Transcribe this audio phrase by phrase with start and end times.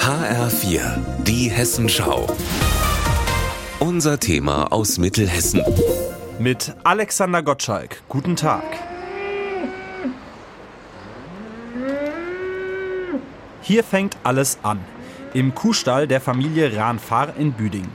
[0.00, 0.80] HR4,
[1.22, 2.26] die Hessenschau.
[3.78, 5.62] Unser Thema aus Mittelhessen.
[6.40, 8.02] Mit Alexander Gottschalk.
[8.08, 8.64] Guten Tag.
[13.62, 14.80] Hier fängt alles an.
[15.34, 17.92] Im Kuhstall der Familie Rahnfahr in Büdingen.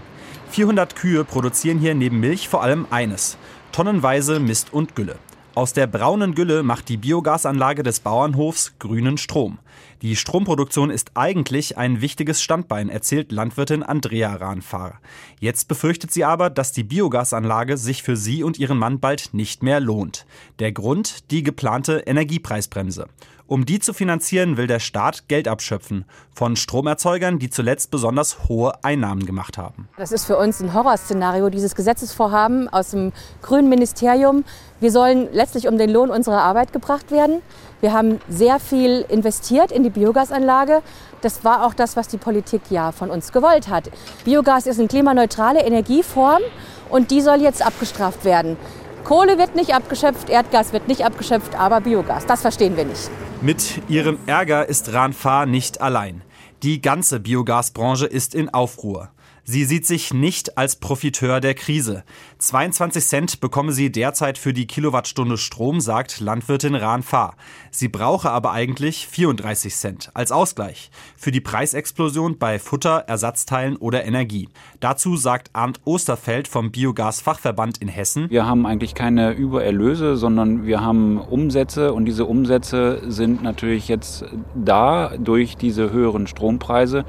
[0.52, 3.38] 400 Kühe produzieren hier neben Milch vor allem eines:
[3.74, 5.18] tonnenweise Mist und Gülle.
[5.56, 9.60] Aus der braunen Gülle macht die Biogasanlage des Bauernhofs grünen Strom.
[10.04, 15.00] Die Stromproduktion ist eigentlich ein wichtiges Standbein, erzählt Landwirtin Andrea Rahnfahr.
[15.40, 19.64] Jetzt befürchtet sie aber, dass die Biogasanlage sich für sie und ihren Mann bald nicht
[19.64, 20.26] mehr lohnt.
[20.60, 21.32] Der Grund?
[21.32, 23.08] Die geplante Energiepreisbremse.
[23.46, 28.84] Um die zu finanzieren, will der Staat Geld abschöpfen von Stromerzeugern, die zuletzt besonders hohe
[28.84, 29.88] Einnahmen gemacht haben.
[29.98, 34.44] Das ist für uns ein Horrorszenario, dieses Gesetzesvorhaben aus dem grünen Ministerium.
[34.80, 37.42] Wir sollen letztlich um den Lohn unserer Arbeit gebracht werden.
[37.82, 40.82] Wir haben sehr viel investiert in die Biogasanlage.
[41.22, 43.90] Das war auch das, was die Politik ja von uns gewollt hat.
[44.26, 46.42] Biogas ist eine klimaneutrale Energieform
[46.90, 48.58] und die soll jetzt abgestraft werden.
[49.04, 53.10] Kohle wird nicht abgeschöpft, Erdgas wird nicht abgeschöpft, aber Biogas, das verstehen wir nicht.
[53.42, 56.22] Mit ihrem Ärger ist Ranfar nicht allein.
[56.64, 59.10] Die ganze Biogasbranche ist in Aufruhr.
[59.46, 62.06] Sie sieht sich nicht als Profiteur der Krise.
[62.38, 67.36] 22 Cent bekomme sie derzeit für die Kilowattstunde Strom, sagt Landwirtin Ran Fahr.
[67.70, 74.06] Sie brauche aber eigentlich 34 Cent als Ausgleich für die Preisexplosion bei Futter, Ersatzteilen oder
[74.06, 74.48] Energie.
[74.80, 78.30] Dazu sagt Arndt Osterfeld vom Biogasfachverband in Hessen.
[78.30, 84.24] Wir haben eigentlich keine Übererlöse, sondern wir haben Umsätze und diese Umsätze sind natürlich jetzt
[84.56, 87.04] da durch diese höheren Strompreise.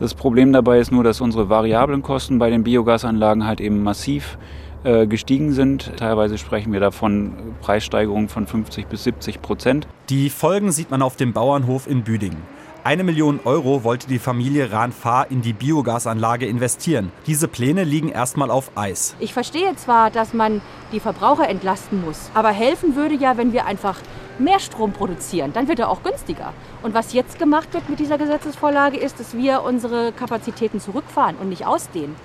[0.00, 4.38] Das Problem dabei ist nur, dass unsere variablen Kosten bei den Biogasanlagen halt eben massiv
[4.84, 5.92] äh, gestiegen sind.
[5.96, 9.88] Teilweise sprechen wir davon Preissteigerungen von 50 bis 70 Prozent.
[10.08, 12.40] Die Folgen sieht man auf dem Bauernhof in Büdingen.
[12.84, 17.10] Eine Million Euro wollte die Familie Rahn-Fahr in die Biogasanlage investieren.
[17.26, 19.16] Diese Pläne liegen erstmal auf Eis.
[19.18, 20.60] Ich verstehe zwar, dass man
[20.92, 23.96] die Verbraucher entlasten muss, aber helfen würde ja, wenn wir einfach
[24.40, 26.52] mehr Strom produzieren, dann wird er auch günstiger.
[26.82, 31.48] Und was jetzt gemacht wird mit dieser Gesetzesvorlage ist, dass wir unsere Kapazitäten zurückfahren und
[31.48, 32.16] nicht ausdehnen.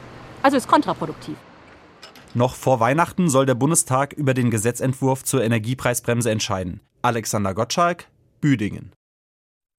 [0.42, 1.36] Also ist kontraproduktiv.
[2.34, 6.80] Noch vor Weihnachten soll der Bundestag über den Gesetzentwurf zur Energiepreisbremse entscheiden.
[7.04, 8.08] Alexander Gottschalk,
[8.42, 8.92] Büdingen.